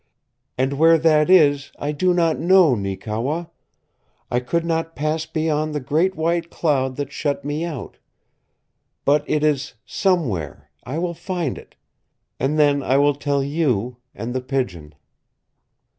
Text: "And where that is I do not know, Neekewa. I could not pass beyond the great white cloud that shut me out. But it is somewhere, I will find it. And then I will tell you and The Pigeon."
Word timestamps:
"And 0.57 0.79
where 0.79 0.97
that 0.97 1.29
is 1.29 1.71
I 1.77 1.91
do 1.91 2.11
not 2.11 2.39
know, 2.39 2.73
Neekewa. 2.73 3.45
I 4.31 4.39
could 4.39 4.65
not 4.65 4.95
pass 4.95 5.27
beyond 5.27 5.75
the 5.75 5.79
great 5.79 6.15
white 6.15 6.49
cloud 6.49 6.95
that 6.95 7.11
shut 7.11 7.45
me 7.45 7.63
out. 7.63 7.99
But 9.05 9.23
it 9.29 9.43
is 9.43 9.75
somewhere, 9.85 10.71
I 10.83 10.97
will 10.97 11.13
find 11.13 11.55
it. 11.55 11.75
And 12.39 12.57
then 12.57 12.81
I 12.81 12.97
will 12.97 13.13
tell 13.13 13.43
you 13.43 13.97
and 14.15 14.33
The 14.33 14.41
Pigeon." 14.41 14.95